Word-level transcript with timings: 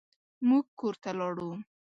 موږ 0.47 0.65
کور 0.79 0.95
ته 1.03 1.11
لاړو. 1.19 1.51